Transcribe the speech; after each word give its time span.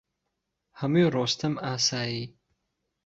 هەمووی 0.79 1.11
ڕۆستەم 1.15 1.53
ئاسایی 1.67 2.23